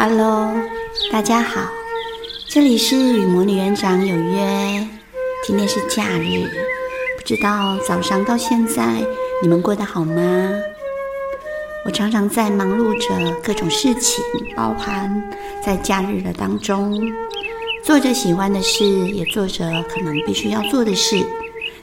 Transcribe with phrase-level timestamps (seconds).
[0.00, 0.54] Hello，
[1.10, 1.60] 大家好，
[2.46, 4.86] 这里是与魔女园长有约。
[5.44, 6.46] 今天是假日，
[7.16, 9.04] 不知道早上到现在
[9.42, 10.52] 你们过得好吗？
[11.84, 14.24] 我常常在忙碌着各种事情，
[14.54, 15.20] 包含
[15.66, 16.96] 在假日的当中，
[17.82, 21.20] 做着喜欢的事，也做着可能必须要做的事，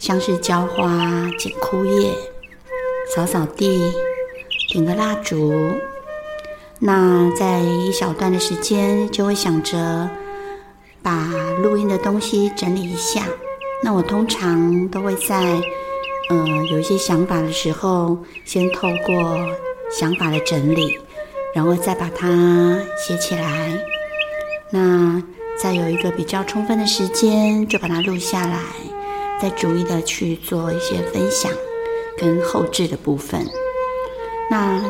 [0.00, 2.12] 像是浇花、剪枯叶、
[3.14, 3.80] 扫扫地、
[4.72, 5.54] 点个蜡烛。
[6.82, 10.08] 那在一小段的时间，就会想着
[11.02, 11.28] 把
[11.62, 13.22] 录音的东西整理一下。
[13.82, 15.60] 那我通常都会在，
[16.30, 18.16] 嗯、有一些想法的时候，
[18.46, 19.38] 先透过
[19.90, 20.98] 想法的整理，
[21.54, 23.78] 然后再把它写起来。
[24.70, 25.22] 那
[25.58, 28.58] 再有一个比较充分的时间，就把它录下来，
[29.38, 31.52] 再逐一的去做一些分享
[32.16, 33.46] 跟后置的部分。
[34.50, 34.80] 那。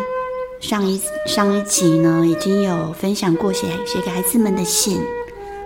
[0.60, 5.00] 上一上一集呢，已经有分享过写写给孩子们的信，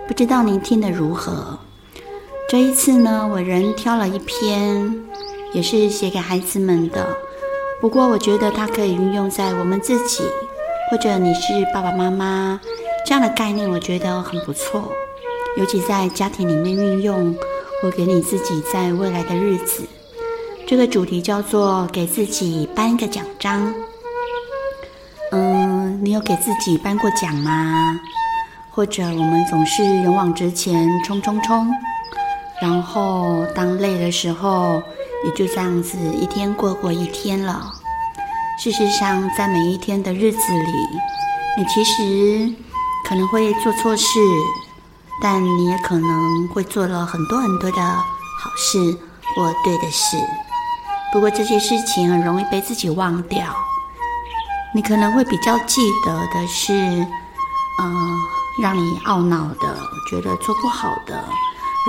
[0.07, 1.59] 不知道您听得如何？
[2.47, 5.05] 这一次呢，我仍挑了一篇，
[5.53, 7.05] 也是写给孩子们的。
[7.81, 10.23] 不过我觉得它可以运用在我们自己，
[10.89, 12.59] 或者你是爸爸妈妈
[13.05, 14.91] 这样的概念，我觉得很不错。
[15.57, 17.35] 尤其在家庭里面运用，
[17.81, 19.83] 或给你自己在未来的日子。
[20.65, 23.73] 这个主题叫做给自己颁一个奖章。
[26.05, 27.99] 你有给自己颁过奖吗？
[28.69, 31.67] 或者我们总是勇往直前，冲冲冲，
[32.61, 34.83] 然后当累的时候，
[35.25, 37.71] 也就这样子一天过过一天了。
[38.59, 40.71] 事实上，在每一天的日子里，
[41.57, 42.53] 你其实
[43.09, 44.05] 可能会做错事，
[45.23, 48.95] 但你也可能会做了很多很多的好事
[49.33, 50.17] 或对的事。
[51.11, 53.43] 不过这些事情很容易被自己忘掉。
[54.75, 57.07] 你可能会比较记得的是，嗯、
[57.79, 58.17] 呃，
[58.61, 59.73] 让你懊恼的，
[60.11, 61.17] 觉得做不好的，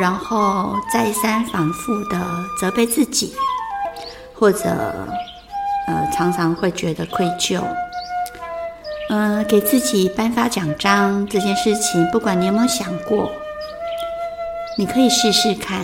[0.00, 2.16] 然后再三反复的
[2.60, 3.34] 责备自己，
[4.38, 4.69] 或者，
[5.88, 7.60] 呃，常常会觉得愧疚。
[9.10, 13.32] 嗯、呃，给自己颁发奖章这件事情，不管你有没有想过，
[14.78, 15.80] 你可以试试看。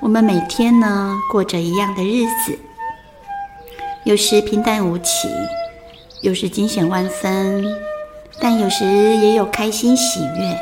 [0.00, 2.58] 我们每天呢，过着一样的日子，
[4.04, 5.28] 有时平淡无奇。
[6.22, 7.64] 有时惊险万分，
[8.40, 10.56] 但有时也有开心喜悦，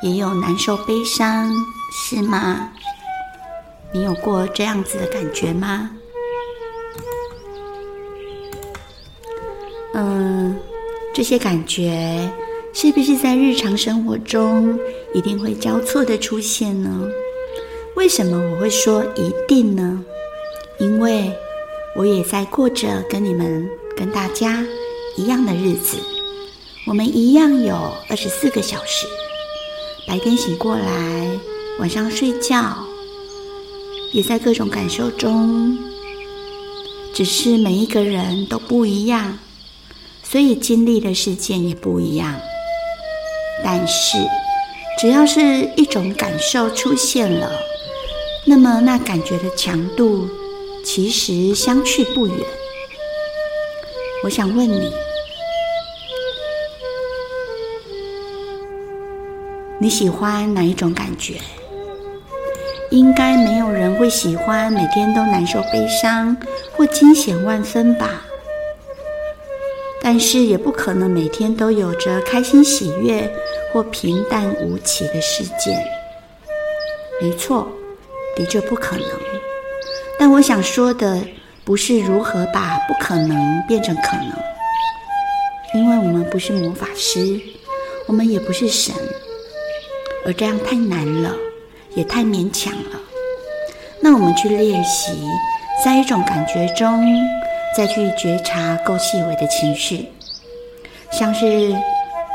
[0.00, 1.52] 也有难受悲伤，
[1.92, 2.70] 是吗？
[3.92, 5.90] 你有过这样子的感觉吗？
[9.92, 10.56] 嗯，
[11.12, 12.32] 这些感觉
[12.72, 14.78] 是不是在日常生活中
[15.12, 17.06] 一定会交错的出现呢？
[17.96, 20.02] 为什么我会说一定呢？
[20.78, 21.30] 因为
[21.94, 23.68] 我也在过着跟你们。
[23.96, 24.64] 跟大家
[25.16, 25.98] 一样的日子，
[26.86, 27.74] 我们一样有
[28.08, 29.06] 二十四个小时，
[30.06, 31.38] 白天醒过来，
[31.78, 32.76] 晚上睡觉，
[34.12, 35.78] 也在各种感受中，
[37.12, 39.38] 只是每一个人都不一样，
[40.22, 42.34] 所以经历的事件也不一样。
[43.62, 44.16] 但是，
[44.98, 47.52] 只要是一种感受出现了，
[48.46, 50.26] 那么那感觉的强度
[50.82, 52.36] 其实相去不远。
[54.22, 54.92] 我想问你，
[59.78, 61.40] 你喜欢哪一种感觉？
[62.90, 66.36] 应该没有人会喜欢每天都难受、悲伤
[66.76, 68.26] 或惊险万分吧？
[70.02, 73.32] 但是也不可能每天都有着开心、喜悦
[73.72, 75.82] 或平淡无奇的事件。
[77.22, 77.66] 没错，
[78.36, 79.06] 的确不可能。
[80.18, 81.22] 但我想说的。
[81.64, 84.32] 不是如何把不可能变成可能，
[85.74, 87.40] 因为我们不是魔法师，
[88.06, 88.94] 我们也不是神，
[90.26, 91.32] 而这样太难了，
[91.94, 93.00] 也太勉强了。
[94.00, 95.12] 那我们去练习，
[95.84, 97.04] 在一种感觉中，
[97.76, 100.08] 再去觉察够细微的情绪，
[101.12, 101.72] 像是，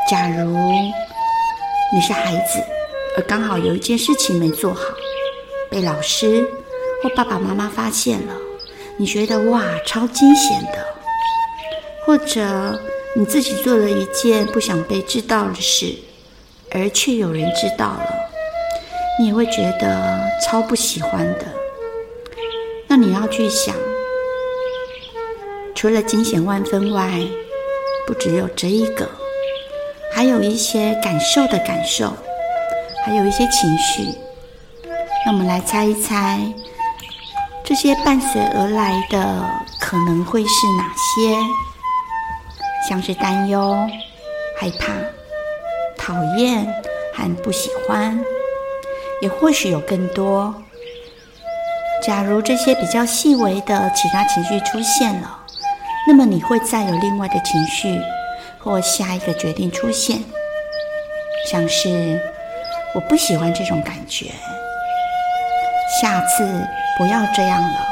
[0.07, 0.55] 假如
[1.93, 2.63] 你是孩子，
[3.17, 4.81] 而刚好有一件事情没做好，
[5.69, 6.47] 被老师
[7.03, 8.44] 或爸爸妈妈发现了。
[8.97, 10.85] 你觉得哇，超惊险的，
[12.05, 12.79] 或者
[13.13, 15.93] 你自己做了一件不想被知道的事，
[16.71, 18.15] 而却有人知道了，
[19.19, 21.45] 你也会觉得超不喜欢的。
[22.87, 23.75] 那你要去想，
[25.75, 27.19] 除了惊险万分外，
[28.07, 29.09] 不只有这一个，
[30.13, 32.13] 还有一些感受的感受，
[33.05, 34.07] 还有一些情绪。
[35.25, 36.39] 那我们来猜一猜。
[37.65, 39.43] 这些伴随而来的
[39.79, 41.35] 可能会是哪些？
[42.87, 43.75] 像是担忧、
[44.59, 44.93] 害怕、
[45.97, 46.63] 讨厌
[47.11, 48.23] 和不喜欢，
[49.19, 50.53] 也或许有更多。
[52.03, 55.39] 假如这些比较细微的其他情绪出现了，
[56.07, 57.99] 那么你会再有另外的情绪
[58.59, 60.21] 或下一个决定出现，
[61.49, 62.21] 像是
[62.93, 64.27] 我不喜欢这种感觉，
[65.99, 67.87] 下次不要这样了，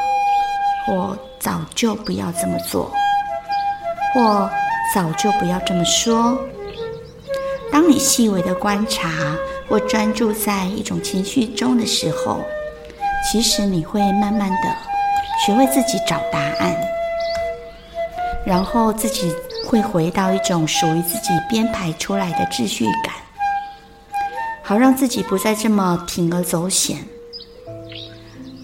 [0.86, 2.92] 或早就不要这么做，
[4.14, 4.50] 或
[4.96, 6.38] 早就不要这么说。
[7.72, 9.10] 当你细微的观察
[9.68, 12.40] 或专注在一种情绪中的时候，
[13.30, 14.76] 其实你会慢慢的
[15.46, 16.74] 学会自己找答案，
[18.46, 19.36] 然后自己
[19.68, 23.14] 会回到一种属于自己编排出来的秩序感，
[24.64, 27.06] 好让自己不再这么铤而走险。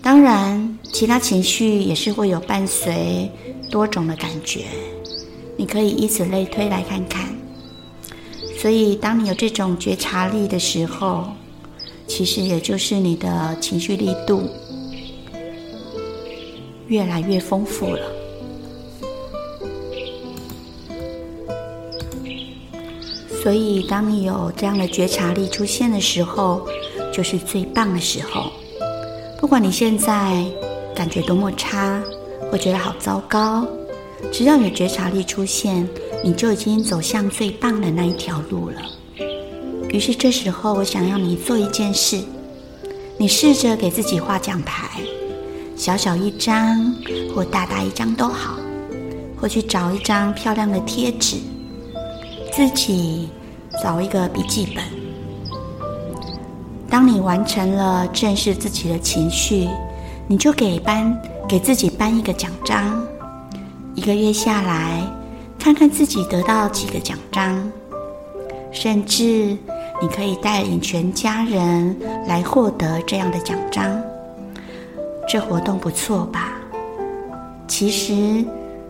[0.10, 3.30] 当然，其他情绪也是会有伴随
[3.70, 4.66] 多种的感觉，
[5.56, 7.30] 你可以以此类推来看看。
[8.58, 11.28] 所以，当你有这种觉察力的时候，
[12.08, 14.50] 其实也就是你的情绪力度
[16.88, 18.02] 越来越丰富了。
[23.44, 26.68] 所以，当你有这样的觉察力出现的时候，
[27.14, 28.52] 就是最棒的时候。
[29.40, 30.46] 不管你现在
[30.94, 32.04] 感觉多么差，
[32.52, 33.66] 或觉得好糟糕，
[34.34, 35.88] 只要有觉察力出现，
[36.22, 38.76] 你就已经走向最棒的那一条路了。
[39.90, 42.20] 于是这时候，我想要你做一件事，
[43.18, 45.00] 你试着给自己画奖牌，
[45.78, 46.94] 小小一张
[47.34, 48.58] 或大大一张都好，
[49.40, 51.38] 或去找一张漂亮的贴纸，
[52.52, 53.30] 自己
[53.82, 54.99] 找一个笔记本。
[56.90, 59.68] 当你完成了正视自己的情绪，
[60.28, 61.16] 你就给颁
[61.48, 63.02] 给自己颁一个奖章，
[63.96, 65.04] 一个月下来，
[65.58, 67.72] 看看自己得到几个奖章，
[68.72, 69.58] 甚至。
[70.02, 71.94] 你可以带领全家人
[72.26, 74.02] 来获得这样的奖章，
[75.28, 76.54] 这活动不错吧？
[77.68, 78.46] 其实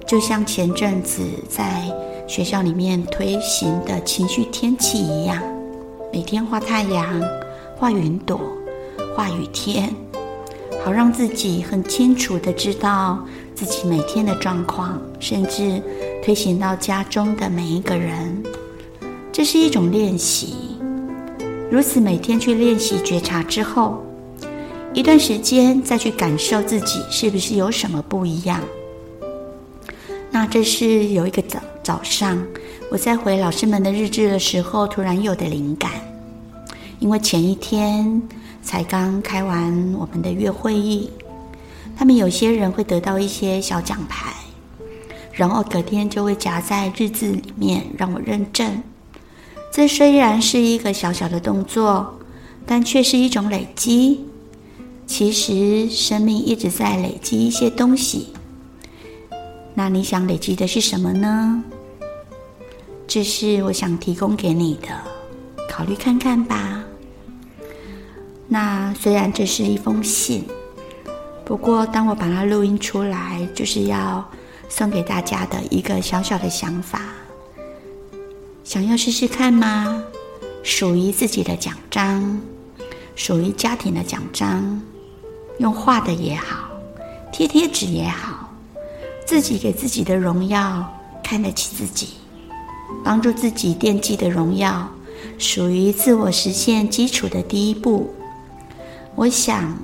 [0.05, 1.83] 就像前阵子在
[2.27, 5.41] 学校里面推行的情绪天气一样，
[6.13, 7.19] 每天画太阳、
[7.79, 8.41] 画云朵、
[9.15, 9.89] 画雨天，
[10.83, 15.81] 好让自己很清楚的知道自己每天的状况，甚至
[16.21, 18.43] 推行到家中的每一个人，
[19.31, 20.77] 这是一种练习。
[21.71, 24.03] 如此每天去练习觉察之后，
[24.93, 28.59] 一段时间再去感受自己是不是有什么不一样。
[30.29, 32.45] 那这是有一个早早上，
[32.91, 36.08] 我在回老师们的日志的时候，突然有的灵感。
[36.99, 38.21] 因为前一天
[38.61, 41.09] 才刚开完我们的月会议，
[41.97, 44.33] 他们有些人会得到一些小奖牌，
[45.31, 48.83] 然后隔天就会夹在日志里面让我认证。
[49.71, 52.19] 这虽然是一个小小的动作，
[52.65, 54.25] 但却是一种累积。
[55.07, 58.27] 其实，生命一直在累积一些东西。
[59.73, 61.63] 那你想累积的是什么呢？
[63.07, 64.89] 这是我想提供给你的，
[65.69, 66.78] 考虑看看吧。
[68.51, 70.43] 那虽然这是一封信，
[71.45, 74.27] 不过当我把它录音出来，就是要
[74.67, 76.99] 送给大家的一个小小的想法。
[78.63, 80.03] 想要试试看吗？
[80.63, 82.41] 属于自己的奖章，
[83.15, 84.81] 属于家庭的奖章，
[85.59, 86.69] 用画的也好，
[87.31, 88.51] 贴贴纸也好，
[89.27, 90.91] 自己给自己的荣耀，
[91.23, 92.15] 看得起自己，
[93.03, 94.89] 帮助自己惦记的荣耀，
[95.37, 98.11] 属于自我实现基础的第一步。
[99.19, 99.77] 我想，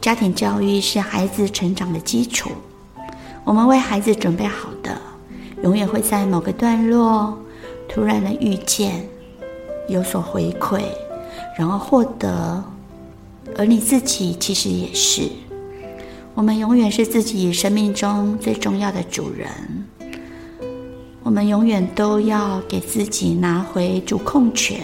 [0.00, 2.50] 家庭教育是孩子成长的基础，
[3.44, 5.00] 我们为孩子准备好的，
[5.62, 7.38] 永远会在某个段落。
[7.88, 9.08] 突然的遇见，
[9.88, 10.82] 有所回馈，
[11.56, 12.60] 然后获得，
[13.56, 15.30] 而你自己其实也是。
[16.34, 19.48] 我们永远是自己生命中最重要的主人。
[21.22, 24.80] 我们永远都要给自己拿回主控权。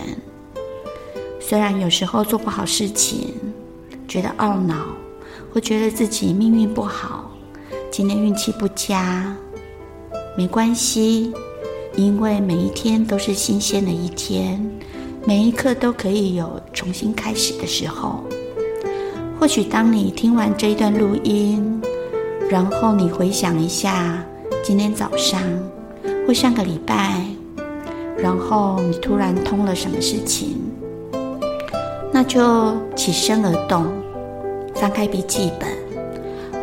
[1.41, 3.35] 虽然有时候做不好事情，
[4.13, 4.75] 觉得懊恼，
[5.55, 7.31] 或觉得自己命运不好，
[7.91, 9.35] 今天运气不佳，
[10.37, 11.33] 没关系。
[11.97, 14.63] 因为每一天都是新鲜的一天，
[15.25, 18.23] 每一刻都可以有重新开始的时候。
[19.41, 21.81] 或许当你听完这一段录音，
[22.51, 24.23] 然后你回想一下
[24.63, 25.41] 今天早上
[26.27, 27.25] 或上个礼拜，
[28.19, 30.61] 然后你突然通了什么事情，
[32.13, 33.87] 那就起身而动，
[34.83, 35.69] 翻开笔记本，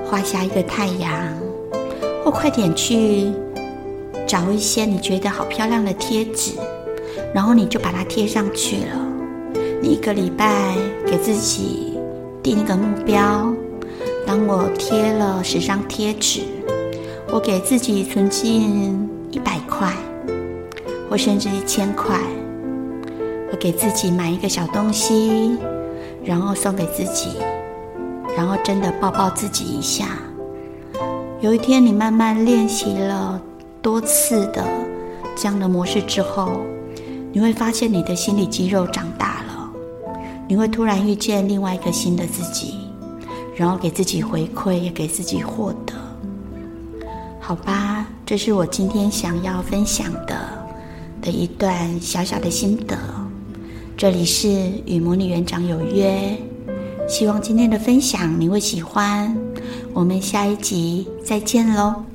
[0.05, 1.09] 画下一个太阳，
[2.21, 3.31] 或快点去。
[4.27, 6.51] 找一些你觉得好漂亮的贴纸，
[7.33, 9.57] 然后你就把它贴上去了。
[9.81, 11.97] 你一个礼拜给自己
[12.43, 13.53] 定一个目标，
[14.27, 16.41] 当我贴了十张贴纸，
[17.31, 19.93] 我给自己存进一百块，
[21.09, 22.19] 或甚至一千块。
[23.49, 25.57] 我给自己买一个小东西，
[26.25, 27.29] 然后送给自己，
[28.36, 30.17] 然后真的抱抱自己一下。
[31.41, 33.41] 有一天，你慢慢练习了
[33.81, 34.65] 多次的
[35.36, 36.62] 这样的模式之后，
[37.31, 39.71] 你会发现你的心理肌肉长大了。
[40.48, 42.75] 你会突然遇见另外一个新的自己，
[43.55, 45.93] 然后给自己回馈，也给自己获得。
[47.39, 50.36] 好吧，这是我今天想要分享的
[51.21, 52.98] 的一段小小的心得。
[53.95, 54.50] 这里是
[54.86, 56.38] 与魔女园长有约，
[57.10, 59.36] 希望今天的分享你会喜欢。
[59.94, 62.09] 我们下一集再见喽。